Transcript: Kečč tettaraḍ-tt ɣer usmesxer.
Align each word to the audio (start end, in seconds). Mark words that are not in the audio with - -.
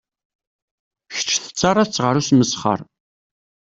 Kečč 1.13 1.31
tettaraḍ-tt 1.37 2.03
ɣer 2.03 2.15
usmesxer. 2.19 2.79